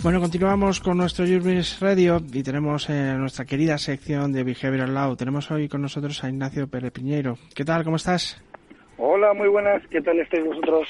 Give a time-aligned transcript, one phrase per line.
[0.00, 5.16] Bueno, continuamos con nuestro Jurbis Radio y tenemos eh, nuestra querida sección de Behavioral Law.
[5.16, 7.36] Tenemos hoy con nosotros a Ignacio Pérez Piñeiro.
[7.52, 7.82] ¿Qué tal?
[7.82, 8.40] ¿Cómo estás?
[9.00, 9.80] Hola, muy buenas.
[9.90, 10.88] ¿Qué tal estáis vosotros?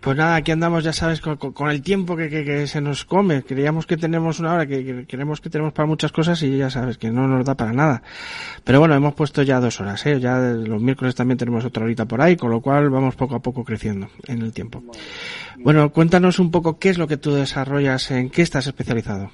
[0.00, 3.42] Pues nada, aquí andamos, ya sabes, con, el tiempo que, se nos come.
[3.42, 6.98] Creíamos que tenemos una hora, que, queremos que tenemos para muchas cosas y ya sabes
[6.98, 8.02] que no nos da para nada.
[8.62, 10.20] Pero bueno, hemos puesto ya dos horas, ¿eh?
[10.20, 13.40] Ya los miércoles también tenemos otra horita por ahí, con lo cual vamos poco a
[13.40, 14.84] poco creciendo en el tiempo.
[15.56, 19.32] Bueno, cuéntanos un poco qué es lo que tú desarrollas, en qué estás especializado.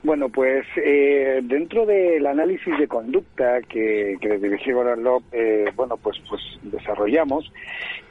[0.00, 4.56] Bueno, pues eh, dentro del análisis de conducta que, que desde
[5.32, 7.50] eh, bueno, pues, pues desarrollamos,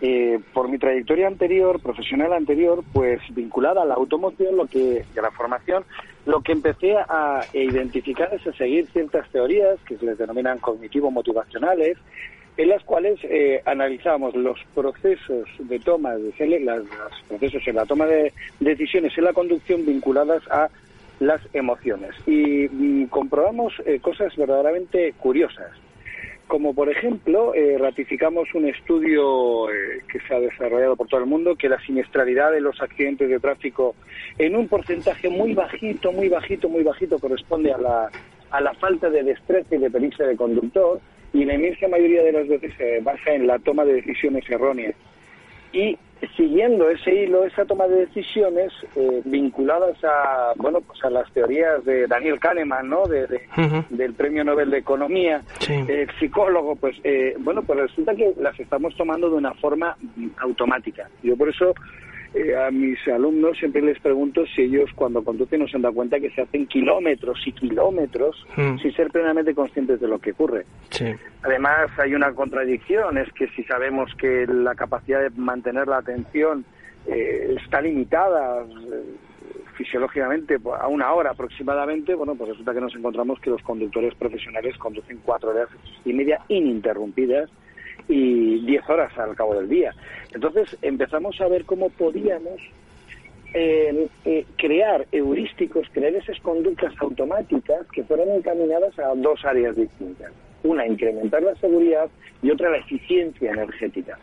[0.01, 5.21] eh, por mi trayectoria anterior, profesional anterior, pues vinculada a la automoción, lo que, a
[5.21, 5.85] la formación,
[6.25, 11.97] lo que empecé a identificar es a seguir ciertas teorías que se les denominan cognitivo-motivacionales,
[12.57, 18.07] en las cuales eh, analizamos los procesos de toma de los procesos en la toma
[18.07, 20.69] de decisiones en la conducción vinculadas a
[21.19, 22.11] las emociones.
[22.25, 25.71] Y, mm, comprobamos eh, cosas verdaderamente curiosas.
[26.47, 31.25] Como por ejemplo, eh, ratificamos un estudio eh, que se ha desarrollado por todo el
[31.25, 33.95] mundo, que la siniestralidad de los accidentes de tráfico
[34.37, 38.09] en un porcentaje muy bajito, muy bajito, muy bajito corresponde a la,
[38.51, 41.01] a la falta de destreza y de pericia de conductor
[41.33, 44.95] y la inmensa mayoría de las veces se basa en la toma de decisiones erróneas.
[45.73, 45.97] Y
[46.35, 51.83] siguiendo ese hilo, esa toma de decisiones eh, vinculadas a bueno pues a las teorías
[51.85, 53.05] de Daniel Kahneman, ¿no?
[53.05, 53.41] De,
[53.89, 58.95] Del Premio Nobel de Economía, el psicólogo, pues eh, bueno pues resulta que las estamos
[58.95, 59.95] tomando de una forma
[60.39, 61.09] automática.
[61.23, 61.73] Yo por eso
[62.33, 65.95] eh, a mis alumnos siempre les pregunto si ellos cuando conducen no se han dado
[65.95, 68.77] cuenta que se hacen kilómetros y kilómetros mm.
[68.79, 70.65] sin ser plenamente conscientes de lo que ocurre.
[71.43, 76.65] Además hay una contradicción, es que si sabemos que la capacidad de mantener la atención
[77.07, 79.03] eh, está limitada eh,
[79.77, 84.77] fisiológicamente a una hora aproximadamente, bueno, pues resulta que nos encontramos que los conductores profesionales
[84.77, 85.69] conducen cuatro horas
[86.03, 87.49] y media ininterrumpidas
[88.07, 89.93] y 10 horas al cabo del día.
[90.33, 92.59] Entonces empezamos a ver cómo podíamos
[93.53, 100.31] eh, eh, crear heurísticos, crear esas conductas automáticas que fueran encaminadas a dos áreas distintas.
[100.63, 102.09] Una, incrementar la seguridad
[102.41, 104.19] y otra, la eficiencia energética.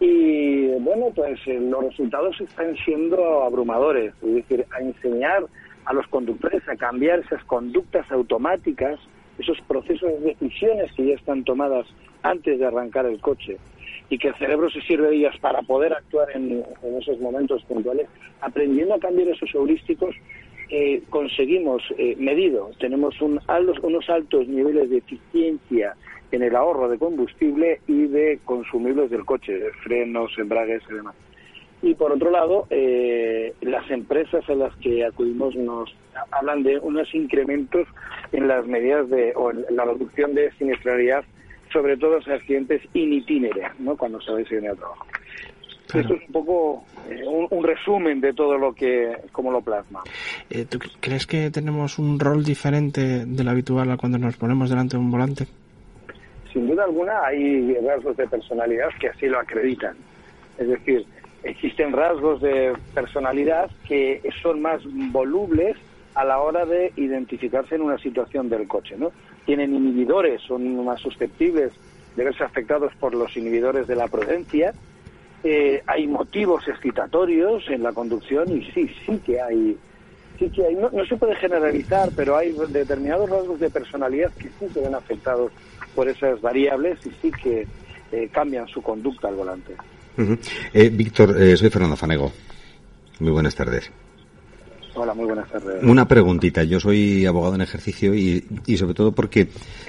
[0.00, 5.44] Y bueno, pues eh, los resultados están siendo abrumadores, es decir, a enseñar
[5.84, 9.00] a los conductores a cambiar esas conductas automáticas,
[9.38, 11.86] esos procesos de decisiones que ya están tomadas
[12.22, 13.58] antes de arrancar el coche
[14.10, 16.64] y que el cerebro se sirve de ellas para poder actuar en,
[16.98, 18.08] esos momentos puntuales,
[18.40, 20.14] aprendiendo a cambiar esos heurísticos,
[20.70, 22.16] eh, conseguimos eh,
[22.78, 23.40] tenemos un,
[23.82, 25.94] unos altos niveles de eficiencia
[26.30, 31.14] en el ahorro de combustible y de consumibles del coche, frenos, embragues y demás.
[31.80, 35.94] Y por otro lado, eh, las empresas a las que acudimos nos
[36.32, 37.86] hablan de unos incrementos
[38.32, 41.24] en las medidas de o en la reducción de siniestralidad
[41.72, 43.96] sobre todo los accidentes in itinere, ¿no?
[43.96, 45.06] cuando se va a al trabajo.
[45.94, 50.02] Esto es un poco eh, un, resumen de todo lo que, como lo plasma.
[50.50, 54.68] Eh, ¿Tú crees que tenemos un rol diferente de lo habitual a cuando nos ponemos
[54.68, 55.46] delante de un volante?
[56.52, 59.96] Sin duda alguna hay rasgos de personalidad que así lo acreditan.
[60.58, 61.06] Es decir,
[61.42, 65.76] existen rasgos de personalidad que son más volubles
[66.14, 69.12] a la hora de identificarse en una situación del coche, ¿no?
[69.48, 71.72] Tienen inhibidores, son más susceptibles
[72.16, 74.74] de verse afectados por los inhibidores de la prudencia.
[75.42, 79.78] Eh, hay motivos excitatorios en la conducción y sí, sí que hay,
[80.38, 80.74] sí que hay.
[80.74, 85.50] No, se puede generalizar, pero hay determinados rasgos de personalidad que sí se ven afectados
[85.94, 87.66] por esas variables y sí que
[88.12, 89.76] eh, cambian su conducta al volante.
[90.74, 92.30] Eh, Víctor, soy Fernando Fanego.
[93.20, 93.90] Muy buenas tardes.
[95.00, 95.80] Hola, muy buenas tardes.
[95.84, 96.64] Una preguntita.
[96.64, 99.46] Yo soy abogado en ejercicio y, y sobre todo porque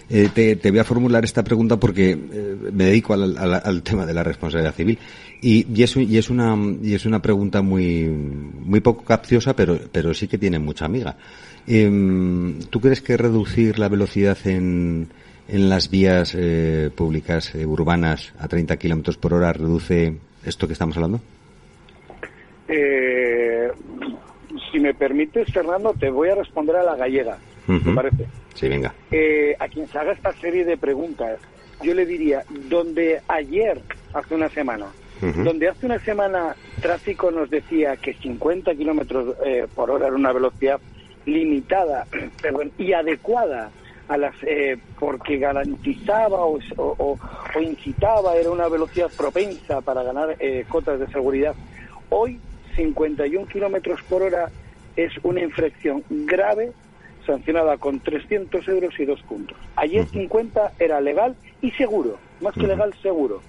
[0.08, 4.24] eh, te, voy a formular esta pregunta porque eh, me dedico al, tema de la
[4.24, 5.00] responsabilidad civil
[5.42, 9.80] y, y, es, y, es una, y es una pregunta muy, muy poco capciosa, pero,
[9.92, 11.18] pero sí que tiene mucha amiga.
[11.66, 15.08] Em, ¿Tú crees que reducir la velocidad en,
[15.48, 20.96] en las vías eh, públicas urbanas a 30 kilómetros por hora reduce esto que estamos
[20.98, 21.20] hablando?
[22.68, 23.72] Eh,
[24.72, 27.38] si me permites, Fernando, te voy a responder a la gallega.
[27.66, 28.26] ¿Te parece?
[28.56, 28.94] Sí, venga.
[29.12, 31.40] Eh, a quien se haga esta serie de preguntas,
[31.84, 33.80] yo le diría, donde ayer,
[34.14, 34.88] hace una semana,
[35.22, 40.32] donde hace una semana tráfico nos decía que 50 kilómetros eh, por hora era una
[40.32, 40.80] velocidad
[41.26, 42.08] limitada
[42.42, 43.70] perdón, y adecuada
[44.08, 47.20] a las eh, porque garantizaba o, o,
[47.62, 50.38] incitaba era una velocidad propensa para ganar
[50.70, 51.54] cotas de seguridad
[52.10, 52.40] hoy
[52.76, 54.50] 51 kilómetros por hora
[54.96, 56.72] es una infracción grave
[57.26, 59.58] sancionada con 300 euros y dos puntos.
[59.76, 63.42] Ayer 50 era legal y seguro, más que legal, seguro.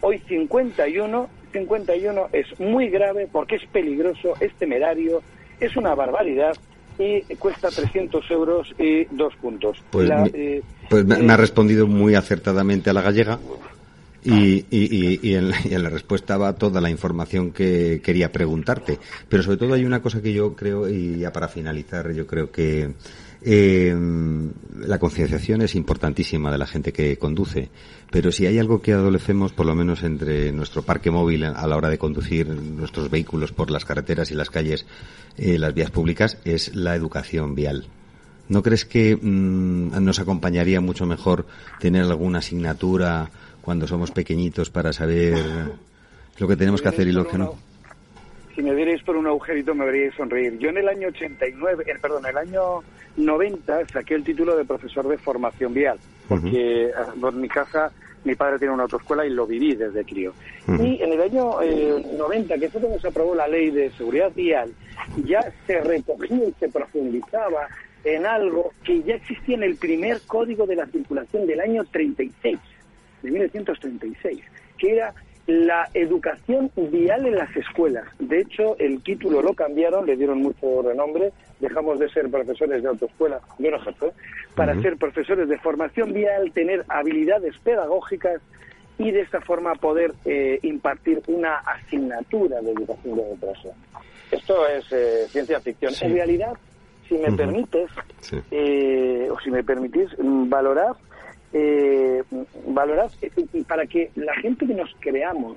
[0.00, 5.22] Hoy 51, 51 es muy grave porque es peligroso, es temerario,
[5.60, 6.56] es una barbaridad
[6.98, 9.82] y cuesta 300 euros y dos puntos.
[9.90, 13.38] Pues, eh, pues me, ha respondido muy acertadamente a la gallega.
[14.26, 18.98] Y, y, y, en, y, en, la respuesta va toda la información que quería preguntarte.
[19.28, 22.50] Pero sobre todo hay una cosa que yo creo, y ya para finalizar, yo creo
[22.50, 22.94] que
[23.48, 23.94] eh,
[24.80, 27.68] la concienciación es importantísima de la gente que conduce,
[28.10, 31.76] pero si hay algo que adolecemos, por lo menos entre nuestro parque móvil a la
[31.76, 34.86] hora de conducir nuestros vehículos por las carreteras y las calles,
[35.36, 37.86] eh, las vías públicas, es la educación vial.
[38.48, 41.46] ¿No crees que mmm, nos acompañaría mucho mejor
[41.78, 43.30] tener alguna asignatura
[43.66, 45.34] cuando somos pequeñitos para saber
[46.38, 47.54] lo que tenemos que hacer y lo que no?
[48.54, 50.56] si me vierais por un agujerito me veríais sonreír.
[50.58, 52.62] Yo en el año 89, eh, perdón, en el año
[53.16, 55.98] 90 saqué el título de profesor de formación vial,
[56.28, 56.90] porque
[57.20, 57.90] por mi casa
[58.24, 60.32] mi padre tiene una autoescuela y lo viví desde crío.
[60.68, 64.32] Y en el año eh, 90, que fue cuando se aprobó la ley de seguridad
[64.32, 64.72] vial,
[65.24, 67.66] ya se recogía y se profundizaba
[68.04, 72.58] en algo que ya existía en el primer código de la circulación del año 36,
[73.26, 74.40] de 1936,
[74.78, 75.14] que era
[75.46, 78.04] la educación vial en las escuelas.
[78.18, 82.88] De hecho, el título lo cambiaron, le dieron mucho renombre, dejamos de ser profesores de
[82.88, 84.12] autoescuela, yo no ejerzo,
[84.56, 88.40] para ser profesores de formación vial, tener habilidades pedagógicas
[88.98, 93.72] y de esta forma poder eh, impartir una asignatura de educación de retraso.
[94.30, 95.92] Esto es eh, ciencia ficción.
[96.00, 96.54] En realidad,
[97.08, 97.90] si me permites,
[98.50, 100.96] eh, o si me permitís, mm, valorar
[101.58, 102.22] eh,
[102.66, 103.08] valorar
[103.66, 105.56] para que la gente que nos creamos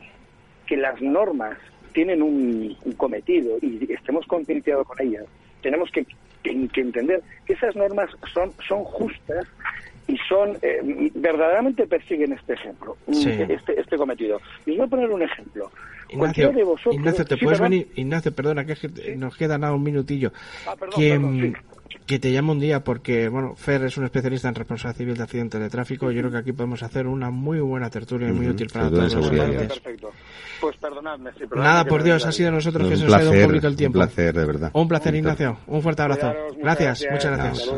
[0.66, 1.58] que las normas
[1.94, 5.26] tienen un, cometido y estemos concienciados con ellas,
[5.62, 6.06] tenemos que,
[6.44, 9.46] entender que esas normas son, son justas
[10.08, 14.40] y son eh, verdaderamente persiguen este ejemplo, este, este cometido.
[14.66, 15.70] Y voy a poner un ejemplo.
[16.10, 16.52] Ignacio,
[16.92, 17.90] Ignacio, ¿te puedes venir?
[17.96, 18.76] Ignacio, perdona, que,
[19.18, 20.32] nos queda nada un minutillo.
[20.66, 21.54] Ah, perdón, que
[22.20, 25.62] te llamo un día porque, bueno, Fer es un especialista en responsabilidad civil de accidentes
[25.62, 26.12] de tráfico.
[26.12, 29.14] Yo creo que aquí podemos hacer una muy buena tertulia y muy útil para todos
[29.14, 30.12] los Perfecto.
[30.60, 31.32] Pues perdonadme.
[31.56, 34.00] Nada, por Dios, ha sido nosotros que se nos ha ido un poquito el tiempo.
[34.00, 34.72] Un placer, de verdad.
[34.74, 35.58] Un placer, Ignacio.
[35.68, 36.34] Un fuerte abrazo.
[36.58, 37.70] gracias, muchas gracias.